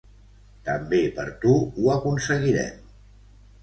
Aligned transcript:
També 0.69 1.03
per 1.19 1.27
tu 1.45 1.53
ho 1.77 1.95
aconseguirem. 1.99 2.85